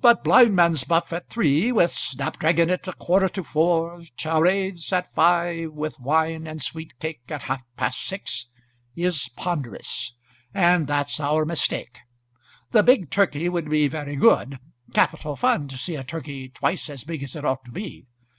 [0.00, 5.14] "But blindman's buff at three, with snap dragon at a quarter to four charades at
[5.14, 8.48] five, with wine and sweet cake at half past six,
[8.96, 10.14] is ponderous.
[10.54, 11.98] And that's our mistake.
[12.70, 14.58] The big turkey would be very good;
[14.94, 18.06] capital fun to see a turkey twice as big as it ought to be!